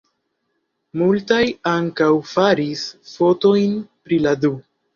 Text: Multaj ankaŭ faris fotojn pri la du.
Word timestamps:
Multaj 1.01 1.41
ankaŭ 1.73 2.09
faris 2.31 2.89
fotojn 3.13 3.79
pri 3.89 4.23
la 4.27 4.37
du. 4.45 4.55